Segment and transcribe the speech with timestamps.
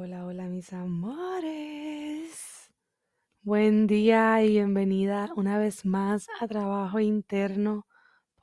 [0.00, 2.30] Hola, hola mis amores.
[3.42, 7.88] Buen día y bienvenida una vez más a Trabajo Interno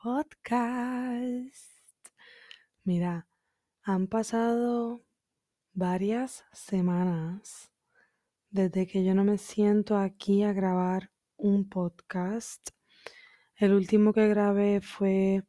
[0.04, 1.72] Podcast.
[2.84, 3.30] Mira,
[3.84, 5.06] han pasado
[5.72, 7.72] varias semanas
[8.50, 12.72] desde que yo no me siento aquí a grabar un podcast.
[13.56, 15.46] El último que grabé fue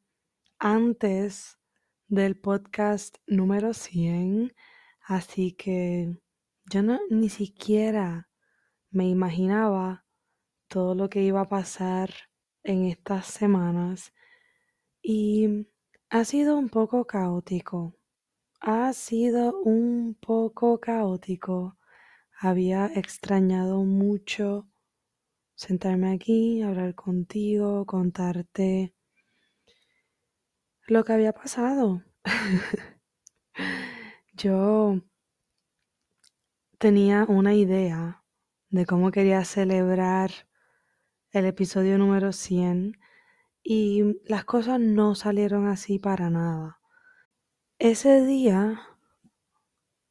[0.61, 1.59] antes
[2.07, 4.55] del podcast número 100
[5.09, 6.19] Así que
[6.65, 8.29] yo no ni siquiera
[8.91, 10.05] me imaginaba
[10.67, 12.11] todo lo que iba a pasar
[12.65, 14.13] en estas semanas
[15.01, 15.69] y
[16.11, 17.95] ha sido un poco caótico.
[18.61, 21.79] Ha sido un poco caótico.
[22.41, 24.67] Había extrañado mucho
[25.55, 28.93] sentarme aquí, hablar contigo, contarte
[30.89, 32.03] lo que había pasado.
[34.37, 35.01] Yo
[36.79, 38.23] tenía una idea
[38.69, 40.31] de cómo quería celebrar
[41.31, 42.99] el episodio número 100
[43.63, 46.81] y las cosas no salieron así para nada.
[47.79, 48.79] Ese día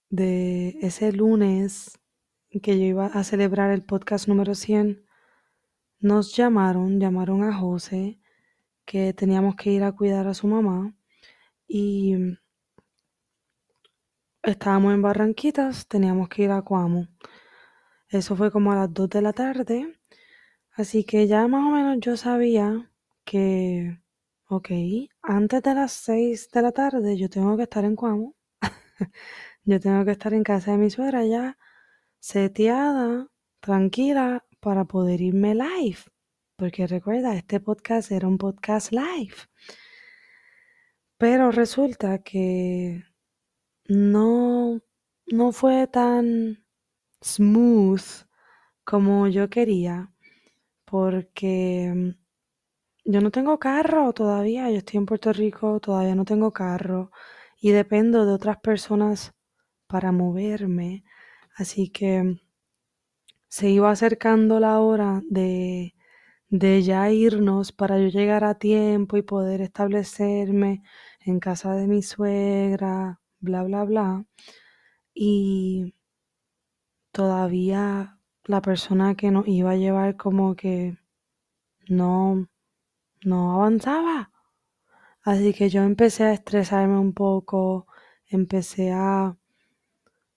[0.09, 1.99] de ese lunes
[2.63, 5.05] que yo iba a celebrar el podcast número 100,
[5.99, 8.19] nos llamaron, llamaron a José
[8.85, 10.95] que teníamos que ir a cuidar a su mamá
[11.67, 12.15] y
[14.45, 17.07] Estábamos en Barranquitas, teníamos que ir a Cuamo.
[18.09, 19.99] Eso fue como a las 2 de la tarde.
[20.71, 22.91] Así que ya más o menos yo sabía
[23.23, 23.99] que,
[24.47, 24.69] ok,
[25.23, 28.35] antes de las 6 de la tarde yo tengo que estar en Cuamo.
[29.63, 31.57] yo tengo que estar en casa de mi suegra ya,
[32.19, 33.27] seteada,
[33.61, 35.99] tranquila, para poder irme live.
[36.55, 39.35] Porque recuerda, este podcast era un podcast live.
[41.17, 43.03] Pero resulta que
[43.87, 44.81] no,
[45.27, 46.63] no fue tan
[47.23, 48.03] smooth
[48.85, 50.11] como yo quería,
[50.85, 52.09] porque mm,
[53.05, 57.11] yo no tengo carro todavía, yo estoy en Puerto Rico, todavía no tengo carro
[57.61, 59.33] y dependo de otras personas
[59.87, 61.03] para moverme,
[61.57, 62.39] así que
[63.47, 65.95] se iba acercando la hora de,
[66.49, 70.83] de ya irnos para yo llegar a tiempo y poder establecerme
[71.21, 74.25] en casa de mi suegra, bla, bla, bla.
[75.13, 75.95] Y
[77.13, 80.97] todavía la persona que nos iba a llevar como que
[81.87, 82.47] no,
[83.23, 84.31] no avanzaba.
[85.23, 87.87] Así que yo empecé a estresarme un poco,
[88.27, 89.37] empecé a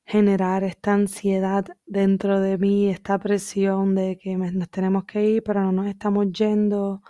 [0.06, 5.62] generar esta ansiedad dentro de mí, esta presión de que nos tenemos que ir, pero
[5.62, 7.02] no nos estamos yendo.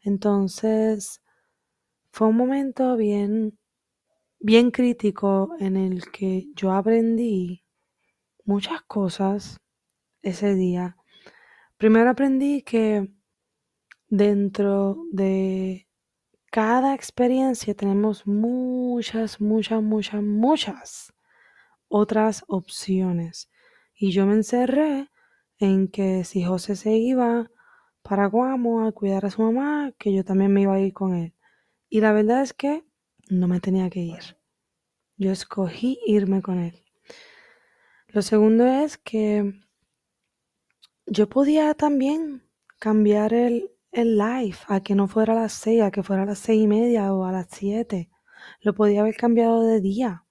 [0.00, 1.20] Entonces,
[2.12, 3.58] fue un momento bien
[4.38, 7.64] bien crítico en el que yo aprendí
[8.44, 9.60] muchas cosas
[10.22, 10.96] ese día.
[11.76, 13.10] Primero aprendí que
[14.08, 15.88] dentro de
[16.50, 21.12] cada experiencia tenemos muchas, muchas, muchas, muchas
[21.88, 23.50] otras opciones.
[23.94, 25.10] Y yo me encerré
[25.58, 27.50] en que si José se iba
[28.02, 31.14] para Guamo a cuidar a su mamá, que yo también me iba a ir con
[31.14, 31.34] él.
[31.90, 32.85] Y la verdad es que
[33.28, 34.38] no me tenía que ir.
[35.16, 36.84] Yo escogí irme con él.
[38.08, 39.60] Lo segundo es que
[41.06, 42.42] yo podía también
[42.78, 46.26] cambiar el, el live a que no fuera a las seis, a que fuera a
[46.26, 48.10] las seis y media o a las siete.
[48.60, 50.24] Lo podía haber cambiado de día.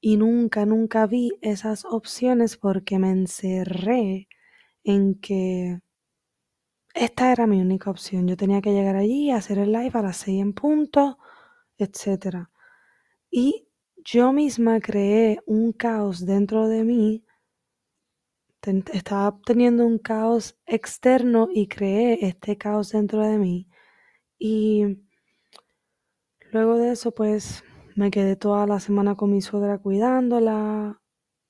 [0.00, 4.28] Y nunca, nunca vi esas opciones porque me encerré
[4.84, 5.80] en que
[6.94, 8.26] esta era mi única opción.
[8.28, 11.18] Yo tenía que llegar allí, hacer el live a las seis en punto,
[11.78, 12.48] etc.
[13.30, 17.24] Y yo misma creé un caos dentro de mí.
[18.92, 23.68] estaba teniendo un caos externo y creé este caos dentro de mí.
[24.38, 25.00] Y
[26.52, 27.64] luego de eso, pues
[27.96, 31.00] me quedé toda la semana con mi suegra cuidándola.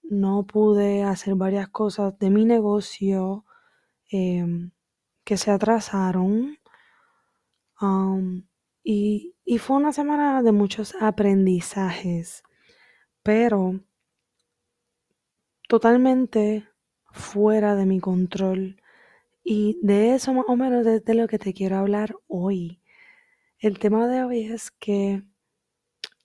[0.03, 3.45] No pude hacer varias cosas de mi negocio.
[4.11, 4.71] Em,
[5.25, 6.57] que se atrasaron.
[8.91, 12.43] Y, fue una semana de muchos aprendizajes,
[13.23, 13.81] pero
[15.69, 16.67] totalmente
[17.11, 18.81] fuera de mi control.
[19.45, 22.81] Y de eso más o menos es de lo que te quiero hablar hoy.
[23.59, 25.23] El tema de hoy es que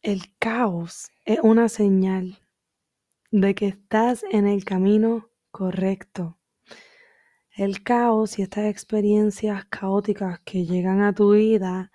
[0.02, 2.40] el caos es una señal
[3.30, 6.38] de que estás en el camino correcto.
[7.58, 11.92] El caos y estas experiencias caóticas que llegan a tu vida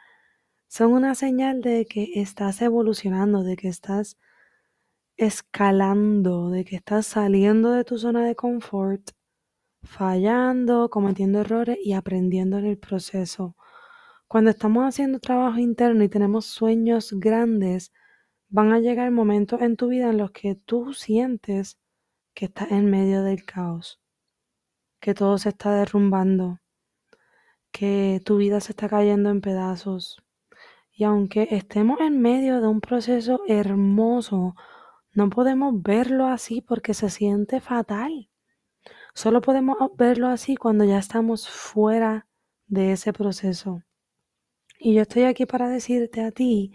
[0.69, 4.19] son una señal de que estás evolucionando, de que estás
[5.17, 9.11] escalando, de que estás saliendo de tu zona de confort,
[9.83, 13.57] fallando, cometiendo errores y aprendiendo en el proceso.
[14.29, 17.93] Cuando estamos haciendo trabajo interno y tenemos sueños grandes,
[18.49, 21.79] van a llegar momentos en tu vida en los que tú sientes
[22.35, 24.01] que estás en medio del caos
[25.01, 26.61] que todo se está derrumbando,
[27.73, 30.23] que tu vida se está cayendo en pedazos.
[30.99, 34.57] Y aunque estemos en medio de un proceso hermoso,
[35.13, 38.29] no podemos verlo así porque se siente fatal.
[39.15, 42.27] Solo podemos verlo así cuando ya estamos fuera
[42.67, 43.83] de ese proceso.
[44.81, 46.73] Y yo estoy aquí para decirte a ti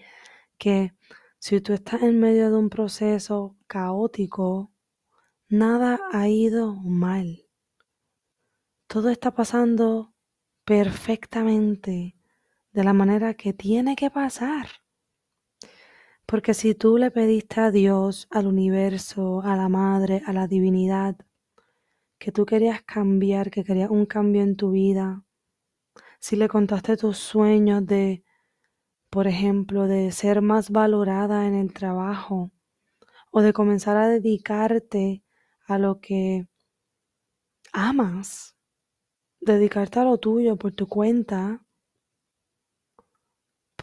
[0.57, 0.93] que
[1.37, 4.71] si tú estás en medio de un proceso caótico,
[5.49, 7.43] nada ha ido mal
[8.93, 10.13] todo está pasando
[10.65, 12.15] perfectamente
[12.73, 14.67] de la manera que tiene que pasar.
[16.25, 21.15] Porque si tú le pediste a Dios, al universo, a la madre, a la divinidad,
[22.17, 25.23] que tú querías cambiar, que querías un cambio en tu vida,
[26.19, 28.23] si le contaste tus sueños de,
[29.09, 32.51] por ejemplo, de ser más valorada en el trabajo
[33.29, 35.23] o de comenzar a dedicarte
[35.67, 36.47] a lo que
[37.73, 38.55] amas,
[39.41, 41.65] dedicarte a lo tuyo por tu cuenta,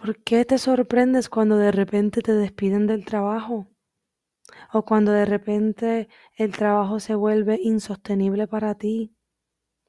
[0.00, 3.68] ¿por qué te sorprendes cuando de repente te despiden del trabajo?
[4.72, 9.14] O cuando de repente el trabajo se vuelve insostenible para ti,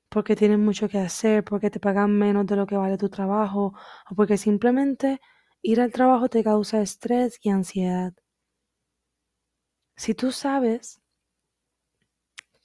[0.10, 3.74] porque tienes mucho que hacer, porque te pagan menos de lo que vale tu trabajo,
[4.10, 5.22] o porque simplemente
[5.62, 8.13] ir al trabajo te causa estrés y ansiedad.
[9.96, 11.01] Si tú sabes,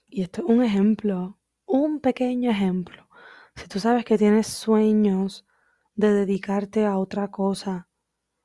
[0.09, 3.09] y esto es un ejemplo, un pequeño ejemplo.
[3.55, 5.46] Si tú sabes que tienes sueños
[5.97, 7.89] de dedicarte a otra cosa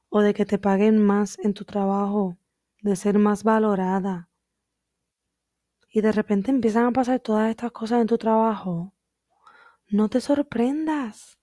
[0.09, 2.37] o de que te paguen más en tu trabajo,
[2.81, 4.29] de ser más valorada,
[5.93, 8.93] y de repente empiezan a pasar todas estas cosas en tu trabajo,
[9.89, 11.37] no te sorprendas.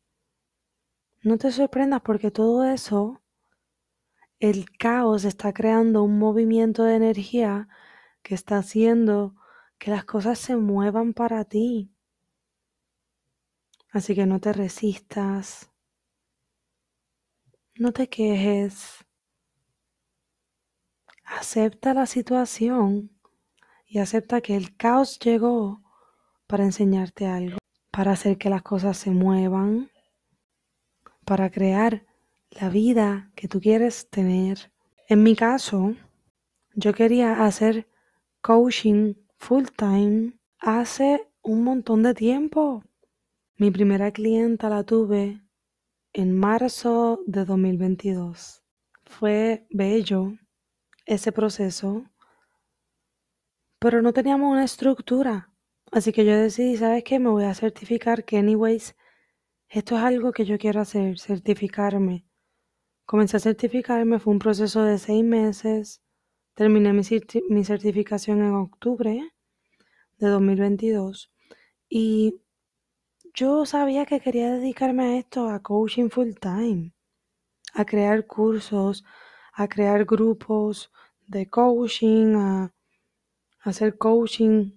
[1.23, 3.21] No te sorprendas porque todo eso,
[4.39, 7.69] el caos está creando un movimiento de energía
[8.23, 9.35] que está haciendo
[9.79, 11.93] que las cosas se muevan para ti.
[13.91, 15.68] Así que no te resistas,
[17.79, 19.05] no te quejes,
[21.25, 23.11] acepta la situación
[23.87, 25.81] y acepta que el caos llegó
[26.49, 27.59] para enseñarte algo,
[27.93, 29.91] para hacer que las cosas se muevan,
[31.25, 32.05] para crear
[32.51, 34.73] la vida que tú quieres tener.
[35.09, 35.95] En mi caso,
[36.75, 37.89] yo quería hacer
[38.41, 42.83] coaching full time hace un montón de tiempo.
[43.57, 45.41] Mi primera clienta la tuve
[46.13, 48.63] en marzo de 2022.
[49.05, 50.33] Fue bello
[51.07, 52.05] ese proceso
[53.79, 55.53] pero no teníamos una estructura.
[55.93, 57.19] Así que yo decidí, ¿sabes qué?
[57.19, 58.97] Me voy a certificar que anyways,
[59.69, 62.27] esto es algo que yo quiero hacer, certificarme.
[63.07, 66.03] Comencé a certificarme, fue un proceso de seis meses.
[66.55, 69.33] Terminé mi, certificación en octubre
[70.19, 71.33] de 2022
[71.89, 72.43] y
[73.35, 76.93] yo sabía que quería dedicarme a esto, a coaching full time,
[77.75, 79.05] a crear cursos,
[79.53, 80.91] a crear grupos
[81.27, 82.73] de coaching, a
[83.61, 84.73] hacer coaching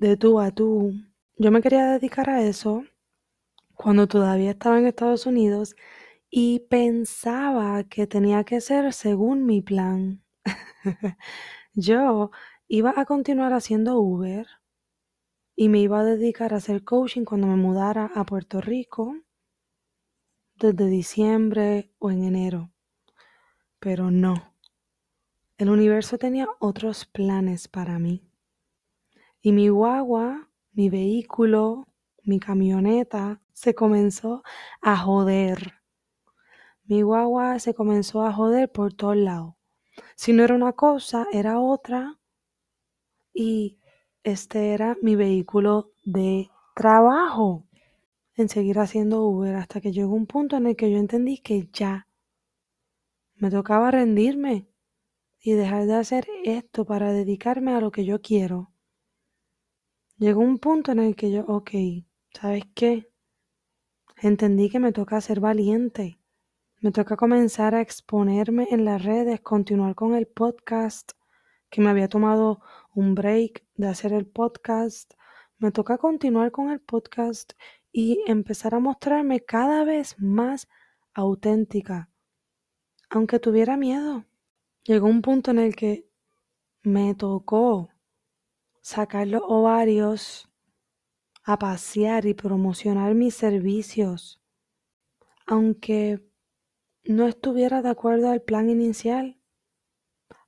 [0.00, 0.94] de tú a tú.
[1.36, 2.84] Yo me quería dedicar a eso
[3.74, 5.76] cuando todavía estaba en Estados Unidos
[6.30, 10.22] y pensaba que tenía que ser según mi plan.
[11.74, 12.30] Yo
[12.68, 14.46] iba a continuar haciendo Uber
[15.56, 19.16] y me iba a dedicar a hacer coaching cuando me mudara a Puerto Rico
[20.56, 22.70] desde diciembre o en enero.
[23.78, 24.54] Pero no.
[25.56, 28.28] El universo tenía otros planes para mí.
[29.40, 31.86] Y mi guagua, mi vehículo,
[32.22, 34.42] mi camioneta se comenzó
[34.80, 35.74] a joder.
[36.84, 39.54] Mi guagua se comenzó a joder por todos lados.
[40.16, 42.18] Si no era una cosa, era otra.
[43.32, 43.78] Y
[44.24, 47.66] este era mi vehículo de trabajo
[48.34, 51.68] en seguir haciendo Uber hasta que llegó un punto en el que yo entendí que
[51.72, 52.08] ya
[53.36, 54.66] me tocaba rendirme
[55.40, 58.72] y dejar de hacer esto para dedicarme a lo que yo quiero.
[60.16, 61.70] Llegó un punto en el que yo, ok,
[62.32, 63.10] ¿sabes qué?
[64.16, 66.18] Entendí que me toca ser valiente.
[66.80, 71.12] Me toca comenzar a exponerme en las redes, continuar con el podcast,
[71.68, 72.60] que me había tomado
[72.94, 75.14] un break de hacer el podcast.
[75.58, 77.52] Me toca continuar con el podcast
[77.92, 80.68] y empezar a mostrarme cada vez más
[81.12, 82.10] auténtica,
[83.10, 84.24] aunque tuviera miedo.
[84.84, 86.08] Llegó un punto en el que
[86.82, 87.90] me tocó
[88.80, 90.50] sacar los ovarios
[91.42, 94.42] a pasear y promocionar mis servicios,
[95.46, 96.22] aunque
[97.04, 99.38] no estuviera de acuerdo al plan inicial,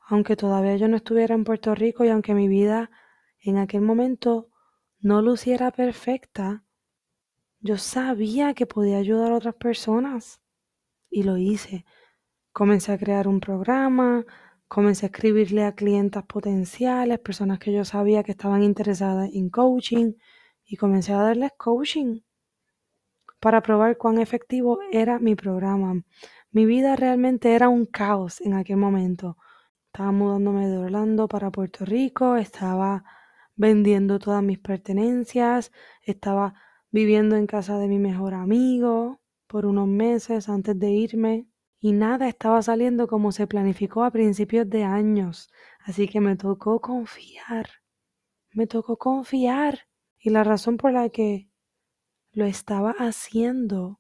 [0.09, 2.91] aunque todavía yo no estuviera en Puerto Rico y aunque mi vida
[3.41, 4.49] en aquel momento
[5.01, 6.65] no luciera perfecta,
[7.61, 10.41] yo sabía que podía ayudar a otras personas
[11.11, 11.85] y lo hice.
[12.53, 14.25] Comencé a crear un programa,
[14.69, 20.13] comencé a escribirle a clientas potenciales, personas que yo sabía que estaban interesadas en coaching
[20.65, 22.21] y comencé a darles coaching
[23.41, 26.05] para probar cuán efectivo era mi programa.
[26.53, 29.37] Mi vida realmente era un caos en aquel momento.
[29.97, 33.03] Estaba mudándome de Orlando para Puerto Rico, estaba
[33.55, 35.73] vendiendo todas mis pertenencias,
[36.03, 36.53] estaba
[36.91, 41.49] viviendo en casa de mi mejor amigo por unos meses antes de irme
[41.81, 45.49] y nada estaba saliendo como se planificó a principios de años,
[45.81, 47.67] así que me tocó confiar,
[48.53, 49.89] me tocó confiar.
[50.19, 51.49] Y la razón por la que
[52.33, 53.99] lo estaba haciendo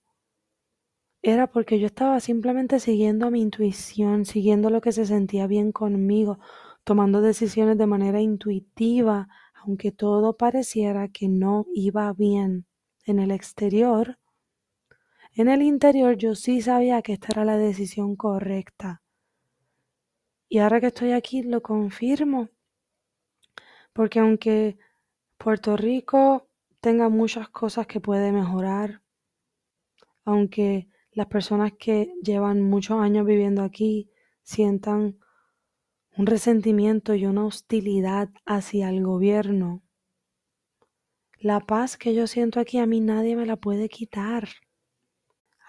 [1.26, 5.72] era porque yo estaba simplemente siguiendo a mi intuición, siguiendo lo que se sentía bien
[5.72, 6.38] conmigo,
[6.84, 12.66] tomando decisiones de manera intuitiva, aunque todo pareciera que no iba bien
[13.06, 14.18] en el exterior,
[15.34, 19.02] en el interior yo sí sabía que esta era la decisión correcta.
[20.48, 22.50] Y ahora que estoy aquí lo confirmo.
[23.92, 24.78] Porque aunque
[25.38, 26.48] Puerto Rico
[26.80, 29.02] tenga muchas cosas que puede mejorar,
[30.24, 34.10] aunque las personas que llevan muchos años viviendo aquí
[34.42, 35.18] sientan
[36.14, 39.82] un resentimiento y una hostilidad hacia el gobierno,
[41.38, 44.46] la paz que yo siento aquí a mí nadie me la puede quitar.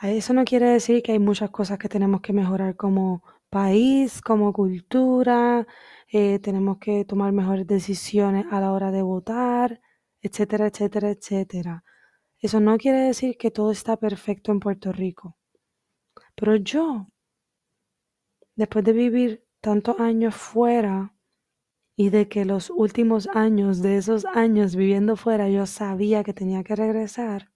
[0.01, 4.51] Eso no quiere decir que hay muchas cosas que tenemos que mejorar como país, como
[4.51, 5.66] cultura,
[6.12, 9.80] eh, tenemos que tomar mejores decisiones a la hora de votar,
[10.22, 11.84] etcétera, etcétera, etcétera.
[12.39, 15.37] Eso no quiere decir que todo está perfecto en Puerto Rico.
[16.38, 17.08] Pero yo,
[18.56, 21.17] después de vivir tantos años fuera,
[22.00, 26.63] y de que los últimos años, de esos años viviendo fuera, yo sabía que tenía
[26.63, 27.51] que regresar.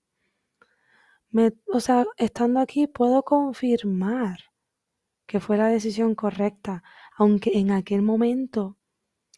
[1.29, 4.39] Me, o sea, estando aquí puedo confirmar
[5.27, 6.83] que fue la decisión correcta,
[7.15, 8.77] aunque en aquel momento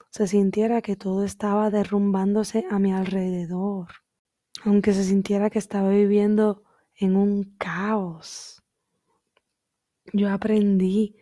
[0.09, 3.89] se sintiera que todo estaba derrumbándose a mi alrededor,
[4.63, 6.63] aunque se sintiera que estaba viviendo
[6.95, 8.62] en un caos.
[10.11, 11.15] Yo aprendí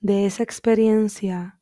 [0.00, 1.60] de esa experiencia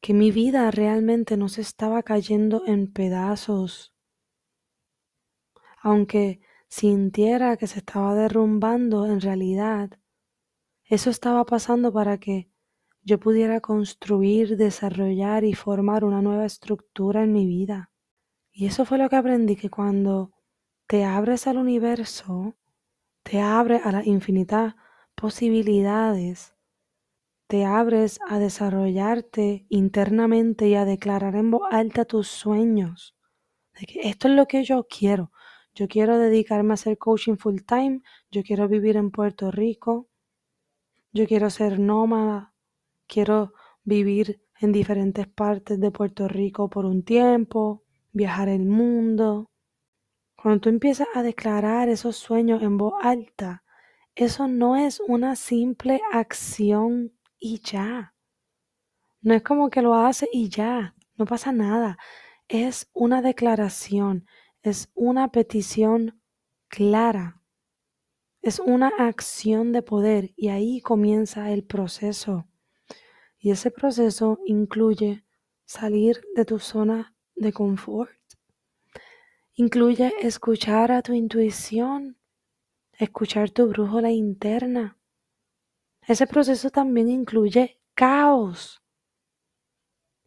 [0.00, 3.94] que mi vida realmente no se estaba cayendo en pedazos.
[5.82, 9.98] Aunque sintiera que se estaba derrumbando, en realidad
[10.84, 12.50] eso estaba pasando para que
[13.02, 17.90] yo pudiera construir, desarrollar y formar una nueva estructura en mi vida.
[18.52, 20.32] Y eso fue lo que aprendí, que cuando
[20.86, 22.56] te abres al universo,
[23.22, 24.74] te abres a las infinitas
[25.16, 26.54] posibilidades,
[27.48, 33.16] te abres a desarrollarte internamente y a declarar en voz alta tus sueños.
[33.78, 35.32] De que esto es lo que yo quiero.
[35.74, 40.08] Yo quiero dedicarme a hacer coaching full time, yo quiero vivir en Puerto Rico,
[41.12, 42.54] yo quiero ser nómada,
[43.06, 43.52] quiero
[43.84, 49.50] vivir en diferentes partes de Puerto Rico por un tiempo, viajar el mundo.
[50.34, 53.62] Cuando tú empiezas a declarar esos sueños en voz alta,
[54.16, 58.14] eso no es una simple acción y ya.
[59.20, 61.98] No es como que lo haces y ya, no pasa nada.
[62.48, 64.26] Es una declaración,
[64.62, 66.18] es una petición
[66.68, 67.42] clara,
[68.40, 72.48] es una acción de poder y ahí comienza el proceso.
[73.38, 75.24] Y ese proceso incluye
[75.66, 78.10] salir de tu zona de confort.
[79.52, 82.16] Incluye escuchar a tu intuición,
[82.98, 84.96] escuchar tu brújula interna.
[86.06, 88.82] Ese proceso también incluye caos.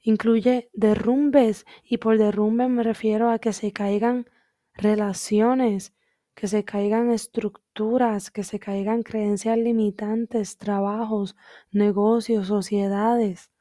[0.02, 4.30] Incluye derrumbes y por derrumbe me refiero a que se caigan
[4.74, 5.94] relaciones,
[6.36, 11.36] que se caigan estructuras, que se caigan creencias limitantes, trabajos,
[11.72, 13.52] negocios, sociedades,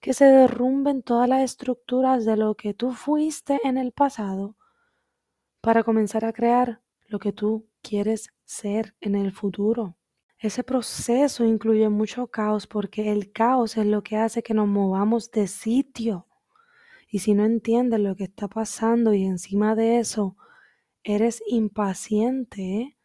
[0.00, 4.56] que se derrumben todas las estructuras de lo que tú fuiste en el pasado
[5.60, 9.96] para comenzar a crear lo que tú quieres ser en el futuro.
[10.38, 15.30] Ese proceso incluye mucho caos porque el caos es lo que hace que nos movamos
[15.30, 16.26] de sitio.
[17.08, 20.36] Y si no entiendes lo que está pasando y encima de eso
[21.02, 22.96] eres impaciente,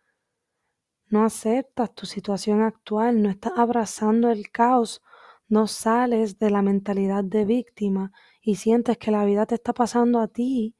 [1.08, 5.02] no aceptas tu situación actual, no estás abrazando el caos,
[5.48, 10.20] no sales de la mentalidad de víctima y sientes que la vida te está pasando
[10.20, 10.76] a ti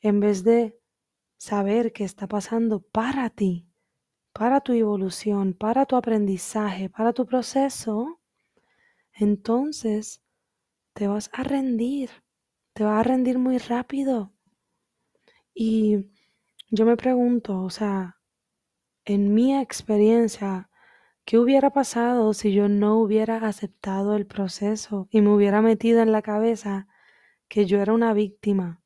[0.00, 0.77] en vez de
[1.38, 3.66] saber que está pasando para ti,
[4.34, 8.20] para tu evolución, para tu aprendizaje, para tu proceso,
[9.14, 10.22] entonces
[10.92, 12.10] te vas a rendir,
[12.74, 14.32] te vas a rendir muy rápido
[15.60, 16.06] y
[16.70, 18.20] yo me pregunto, o sea,
[19.04, 20.70] en mi experiencia,
[21.24, 26.12] ¿qué hubiera pasado si yo no hubiera aceptado el proceso y me hubiera metido en
[26.12, 26.86] la cabeza
[27.48, 28.82] que yo era una víctima?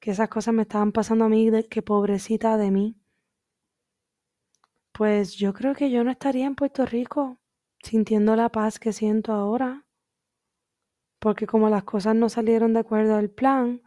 [0.00, 2.96] Que esas cosas me estaban pasando a mí, que pobrecita de mí.
[4.92, 7.38] Pues yo creo que yo no estaría en Puerto Rico
[7.82, 9.84] sintiendo la paz que siento ahora.
[11.18, 13.82] Porque como las cosas no salieron de acuerdo al plan,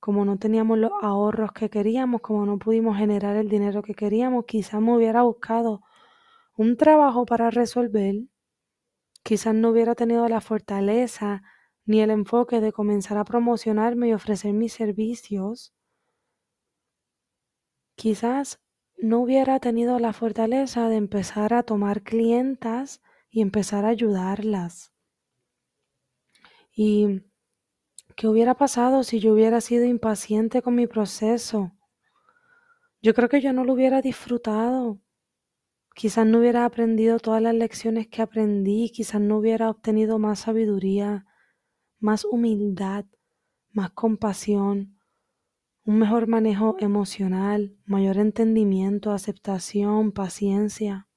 [0.00, 4.46] como no teníamos los ahorros que queríamos, como no pudimos generar el dinero que queríamos,
[4.46, 5.82] quizás me hubiera buscado
[6.56, 8.16] un trabajo para resolver,
[9.22, 11.42] quizás no hubiera tenido la fortaleza
[11.84, 15.74] ni el enfoque de comenzar a promocionarme y ofrecer mis servicios,
[17.94, 18.60] quizás
[18.96, 24.92] no hubiera tenido la fortaleza de empezar a tomar clientas y empezar a ayudarlas.
[26.74, 27.22] Y
[28.16, 31.72] ¿Qué hubiera pasado si yo hubiera sido impaciente con mi proceso?
[33.00, 35.00] Yo creo que yo no lo hubiera disfrutado.
[35.94, 41.26] Quizás no hubiera aprendido todas las lecciones que aprendí, quizás no hubiera obtenido más sabiduría,
[42.02, 43.06] más humildad,
[43.70, 44.98] más compasión,
[45.84, 51.08] un mejor manejo emocional, mayor entendimiento, aceptación, paciencia.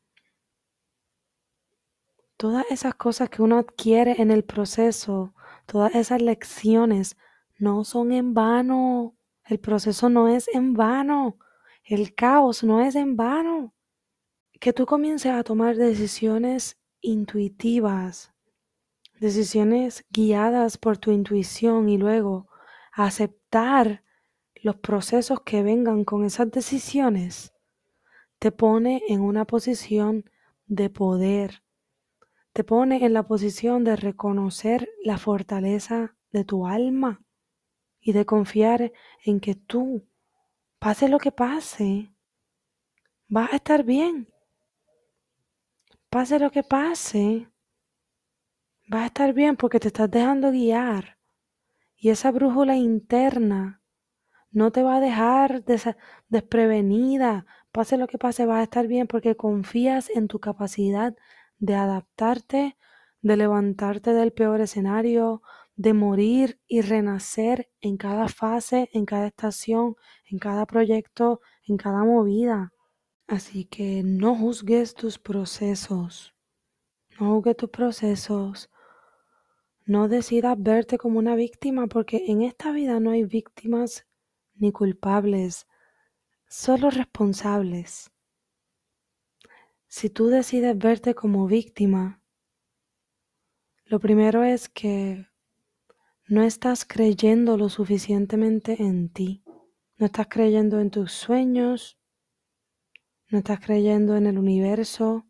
[2.38, 7.18] Todas esas cosas que uno adquiere en el proceso Todas esas lecciones
[7.58, 9.16] no son en vano.
[9.44, 11.38] El proceso no es en vano.
[11.84, 13.74] El caos no es en vano.
[14.60, 18.34] Que tú comiences a tomar decisiones intuitivas,
[19.20, 22.48] decisiones guiadas por tu intuición y luego
[22.92, 24.04] aceptar
[24.56, 27.54] los procesos que vengan con esas decisiones,
[28.40, 30.30] te pone en una posición
[30.66, 31.64] de poder,
[32.54, 37.24] te pone en la posición de reconocer la fortaleza de tu alma
[38.00, 38.92] y de confiar
[39.24, 40.08] en que tú,
[40.80, 42.12] pase lo que pase,
[43.28, 44.28] vas a estar bien.
[46.10, 47.50] Pase lo que pase,
[48.88, 51.18] vas a estar bien porque te estás dejando guiar.
[51.98, 53.82] Y esa brújula interna
[54.52, 55.64] no te va a dejar
[56.30, 57.46] desprevenida.
[57.72, 61.16] Pase lo que pase, vas a estar bien porque confías en tu capacidad
[61.58, 62.78] de adaptarte,
[63.22, 65.42] de levantarte del peor escenario,
[65.76, 69.96] de morir y renacer en cada fase, en cada estación,
[70.26, 72.72] en cada proyecto, en cada movida.
[73.28, 76.34] Así que no juzgues tus procesos,
[77.20, 78.70] No juzgues tus procesos.
[79.86, 84.08] No decidas verte como una víctima porque en esta vida no hay víctimas
[84.56, 85.68] ni culpables,
[86.48, 88.12] solo responsables.
[89.88, 92.20] Si tú decides verte como víctima,
[93.86, 95.28] lo primero es que
[96.28, 99.44] no estás creyendo lo suficientemente en ti.
[99.98, 102.00] No estás creyendo en tus sueños,
[103.30, 105.28] no estás creyendo en el universo,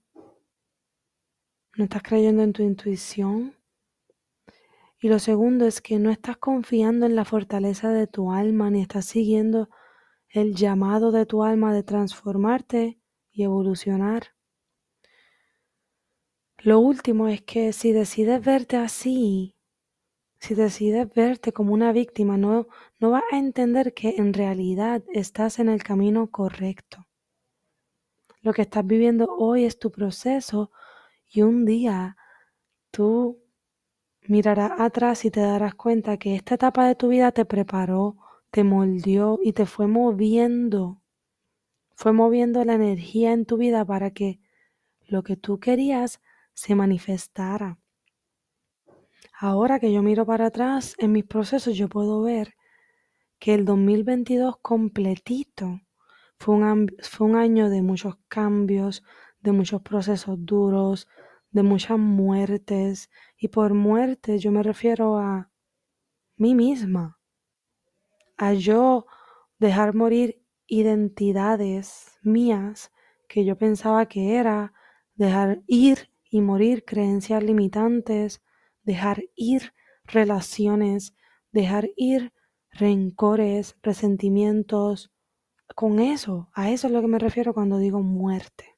[1.76, 3.55] no estás creyendo en tu intuición.
[5.00, 8.82] Y lo segundo es que no estás confiando en la fortaleza de tu alma ni
[8.82, 9.70] estás siguiendo
[10.30, 13.00] el llamado de tu alma de transformarte
[13.32, 14.36] y evolucionar.
[16.58, 19.56] Lo último es que si decides verte así,
[20.40, 22.68] si decides verte como una víctima, no,
[23.00, 27.08] no vas a entender que en realidad estás en el camino correcto.
[28.42, 30.72] Lo que estás viviendo hoy es tu proceso
[31.32, 32.18] y un día
[32.92, 33.45] tú
[34.28, 38.18] mirarás atrás y te darás cuenta que esta etapa de tu vida te preparó,
[38.52, 41.02] te moldeó y te fue moviendo.
[41.96, 44.40] Fue moviendo la energía en tu vida para que
[45.08, 46.22] lo que tú querías
[46.54, 47.80] se manifestara.
[49.40, 52.56] Ahora que yo miro para atrás en mis procesos, yo puedo ver
[53.40, 55.82] que el 2022 completito
[56.38, 59.04] fue un, fue un año de muchos cambios,
[59.42, 61.08] de muchos procesos duros,
[61.52, 63.10] de muchas muertes.
[63.46, 65.52] Y por muerte yo me refiero a
[66.36, 67.20] mí misma,
[68.38, 69.06] a yo
[69.60, 72.92] dejar morir identidades mías
[73.30, 74.74] que yo pensaba que era,
[75.14, 78.42] dejar ir y morir creencias limitantes,
[78.82, 81.16] dejar ir relaciones,
[81.52, 82.34] dejar ir
[82.72, 85.14] rencores, resentimientos.
[85.76, 88.75] Con eso, a eso es lo que me refiero cuando digo muerte.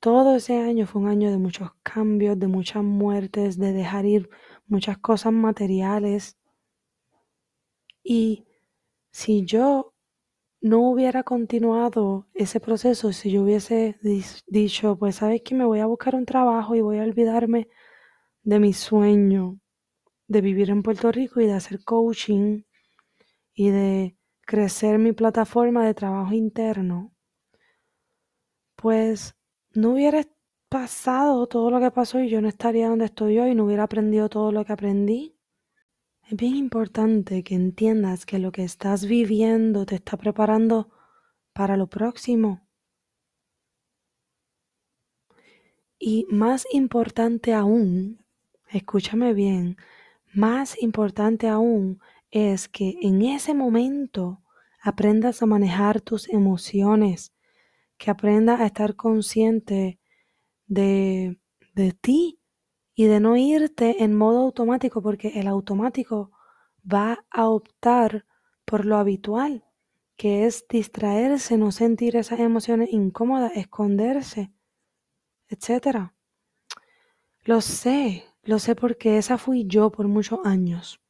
[0.00, 4.30] Todo ese año fue un año de muchos cambios, de muchas muertes, de dejar ir
[4.66, 6.38] muchas cosas materiales.
[8.04, 8.46] Y
[9.10, 9.94] si yo
[10.60, 13.98] no hubiera continuado ese proceso si yo hubiese
[14.46, 17.68] dicho, pues sabes que me voy a buscar un trabajo y voy a olvidarme
[18.42, 19.60] de mi sueño
[20.28, 22.62] de vivir en Puerto Rico y de hacer coaching
[23.54, 27.12] y de crecer mi plataforma de trabajo interno,
[28.76, 29.37] pues
[29.74, 30.22] no hubiera
[30.68, 34.28] pasado todo lo que pasó y yo no estaría donde estoy hoy, no hubiera aprendido
[34.28, 35.38] todo lo que aprendí
[36.28, 40.90] es bien importante que entiendas que lo que estás viviendo te está preparando
[41.54, 42.68] para lo próximo.
[45.98, 48.26] Y más importante aún,
[48.68, 49.78] escúchame bien,
[50.34, 51.98] más importante aún
[52.30, 54.42] es que en ese momento
[54.82, 57.32] aprendas a manejar tus emociones,
[57.98, 59.98] que aprendas a estar consciente
[60.66, 61.40] de,
[61.74, 62.40] de ti
[62.94, 66.30] y de no irte en modo automático porque el automático
[66.90, 68.24] va a optar
[68.64, 69.64] por lo habitual,
[70.16, 74.52] que es distraerse, no sentir esas emociones incómodas, esconderse,
[75.48, 76.12] etc.
[77.44, 81.00] Lo sé, lo sé porque esa fui yo por muchos años.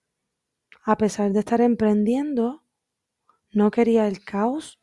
[0.85, 2.63] A pesar de estar emprendiendo,
[3.51, 4.78] no quería el caos,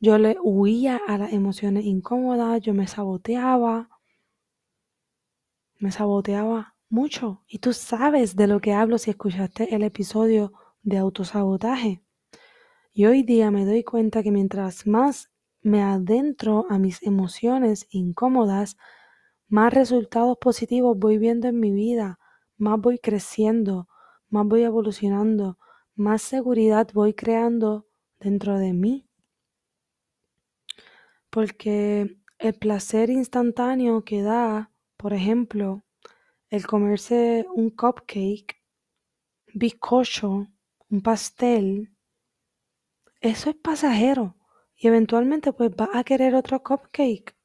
[0.00, 3.90] yo le huía a las emociones incómodas, yo me saboteaba,
[5.78, 7.42] me saboteaba mucho.
[7.48, 12.02] Y tú sabes de lo que hablo si escuchaste el episodio de autosabotaje.
[12.92, 15.30] Y hoy día me doy cuenta que mientras más
[15.62, 18.76] me adentro a mis emociones incómodas,
[19.48, 22.18] más resultados positivos voy viendo en mi vida,
[22.56, 23.88] más voy creciendo,
[24.30, 25.58] más voy evolucionando,
[25.94, 27.86] más seguridad voy creando
[28.20, 29.07] dentro de mí.
[31.30, 35.84] Porque el placer instantáneo que da por ejemplo,
[36.50, 38.60] el comerse un cupcake,
[39.54, 40.48] bizcocho,
[40.90, 41.94] un pastel,
[43.20, 44.36] eso es pasajero
[44.74, 47.36] y eventualmente pues vas a querer otro cupcake.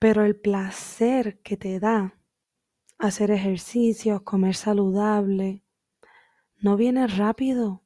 [0.00, 2.18] Pero el placer que te da
[2.98, 5.64] hacer ejercicios, comer saludable,
[6.56, 7.84] no viene rápido,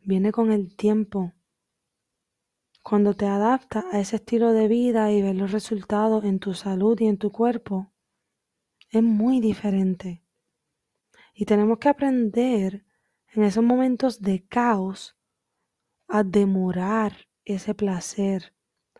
[0.00, 1.33] viene con el tiempo.
[2.84, 7.00] Cuando te adaptas a ese estilo de vida y ves los resultados en tu salud
[7.00, 7.90] y en tu cuerpo,
[8.90, 10.22] es muy diferente.
[11.32, 12.84] Y tenemos que aprender
[13.32, 15.16] en esos momentos de caos
[16.08, 18.52] a demorar ese placer,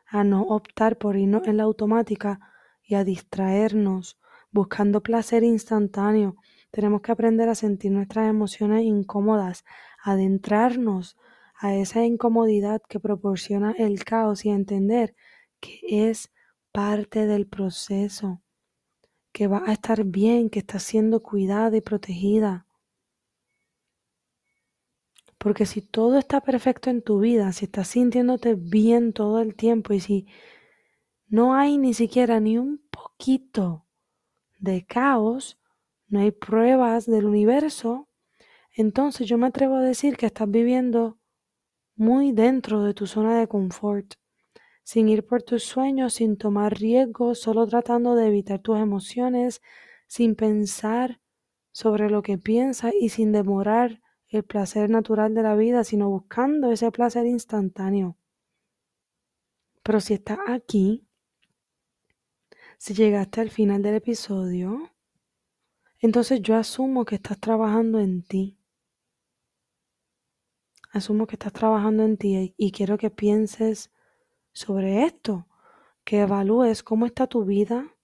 [0.06, 2.40] a no optar por irnos en la automática
[2.82, 4.18] y a distraernos
[4.50, 6.36] buscando placer instantáneo.
[6.70, 9.62] Tenemos que aprender a sentir nuestras emociones incómodas,
[10.02, 11.18] adentrarnos
[11.56, 15.14] a esa incomodidad que proporciona el caos y a entender
[15.60, 16.32] que es
[16.72, 18.42] parte del proceso,
[19.32, 22.66] que va a estar bien, que está siendo cuidada y protegida.
[25.38, 29.92] Porque si todo está perfecto en tu vida, si estás sintiéndote bien todo el tiempo
[29.92, 30.26] y si
[31.26, 33.86] no hay ni siquiera ni un poquito
[34.58, 35.60] de caos,
[36.08, 38.08] no hay pruebas del universo,
[38.72, 41.18] entonces yo me atrevo a decir que estás viviendo
[41.96, 44.14] muy dentro de tu zona de confort,
[44.82, 49.62] sin ir por tus sueños, sin tomar riesgos, solo tratando de evitar tus emociones,
[50.06, 51.20] sin pensar
[51.72, 56.70] sobre lo que piensas y sin demorar el placer natural de la vida, sino buscando
[56.70, 58.16] ese placer instantáneo.
[59.82, 61.06] Pero si estás aquí,
[62.78, 64.90] si llegaste al final del episodio,
[66.00, 68.58] entonces yo asumo que estás trabajando en ti.
[70.94, 73.90] Asumo que estás trabajando en ti y quiero que pienses
[74.52, 75.48] sobre esto,
[76.04, 77.96] que evalúes cómo está tu vida,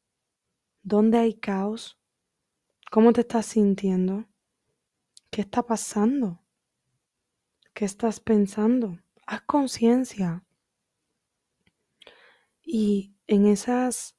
[0.83, 2.01] dónde hay caos,
[2.91, 4.27] cómo te estás sintiendo,
[5.31, 6.43] qué está pasando,
[7.75, 8.99] qué estás pensando.
[9.25, 10.45] Haz conciencia.
[12.61, 14.17] Y en esas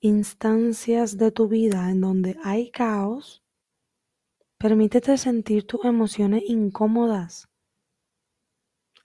[0.00, 3.42] instancias de tu vida en donde hay caos,
[4.58, 7.48] permítete sentir tus emociones incómodas.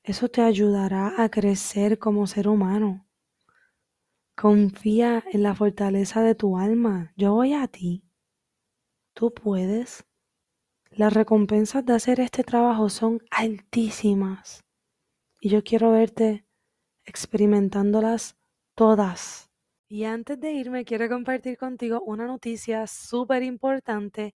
[0.10, 3.08] Eso te ayudará a crecer como ser humano.
[4.36, 7.13] Confía en la fortaleza de tu alma.
[7.15, 8.04] Yo voy a ti.
[9.13, 10.08] Tú puedes.
[10.89, 14.63] Las recompensas de hacer este trabajo son altísimas.
[15.39, 16.43] Y yo quiero verte
[17.06, 18.36] experimentándolas
[18.74, 19.52] todas.
[19.88, 24.34] Y antes de irme, quiero compartir contigo una noticia súper importante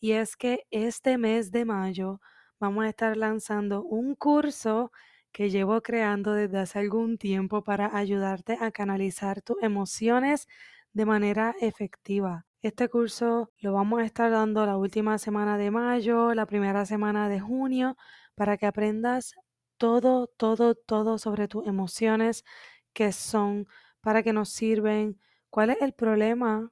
[0.00, 2.18] y es que este mes de mayo
[2.62, 4.92] vamos a estar lanzando un curso
[5.32, 10.46] que llevo creando desde hace algún tiempo para ayudarte a canalizar tus emociones
[10.92, 12.46] de manera efectiva.
[12.62, 17.28] Este curso lo vamos a estar dando la última semana de mayo, la primera semana
[17.28, 17.96] de junio,
[18.36, 19.34] para que aprendas
[19.76, 22.44] todo, todo, todo sobre tus emociones,
[22.92, 23.66] que son
[24.00, 25.18] para qué nos sirven,
[25.50, 26.70] cuál es el problema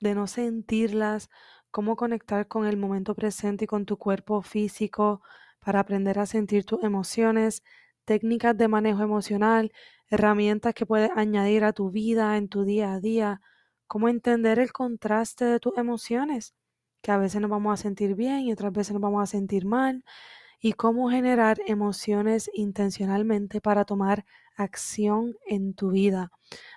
[0.00, 1.28] de no sentirlas,
[1.78, 5.22] cómo conectar con el momento presente y con tu cuerpo físico
[5.60, 7.62] para aprender a sentir tus emociones,
[8.04, 9.70] técnicas de manejo emocional,
[10.10, 13.40] herramientas que puedes añadir a tu vida en tu día a día,
[13.86, 16.52] cómo entender el contraste de tus emociones,
[17.00, 19.64] que a veces nos vamos a sentir bien y otras veces nos vamos a sentir
[19.64, 20.02] mal,
[20.58, 24.24] y cómo generar emociones intencionalmente para tomar
[24.56, 26.32] acción en tu vida.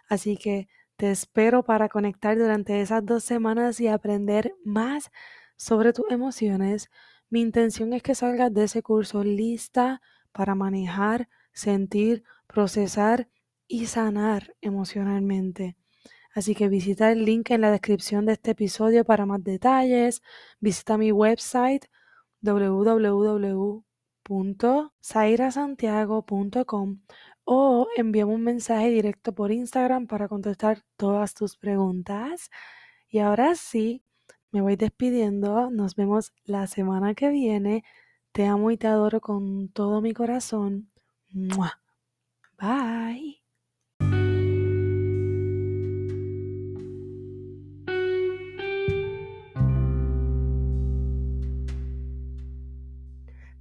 [0.08, 0.68] Así que
[1.02, 5.10] te espero para conectar durante esas dos semanas y aprender más
[5.56, 6.92] sobre tus emociones.
[7.28, 10.00] Mi intención es que salgas de ese curso lista
[10.32, 13.30] para manejar, sentir, procesar
[13.68, 15.76] y sanar emocionalmente.
[16.36, 20.22] Así que visita el link en la descripción de este episodio para más detalles.
[20.60, 21.88] Visita mi website
[24.28, 27.00] www.zairasantiago.com
[27.44, 32.50] o envíame un mensaje directo por Instagram para contestar todas tus preguntas.
[33.10, 34.04] Y ahora sí,
[34.52, 35.70] me voy despidiendo.
[35.72, 37.84] Nos vemos la semana que viene.
[38.32, 40.92] Te amo y te adoro con todo mi corazón.
[42.58, 43.41] Bye.